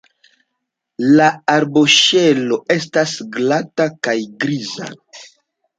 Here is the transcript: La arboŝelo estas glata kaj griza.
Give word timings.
La 1.19 1.27
arboŝelo 1.57 2.59
estas 2.77 3.15
glata 3.37 3.91
kaj 4.09 4.19
griza. 4.45 4.95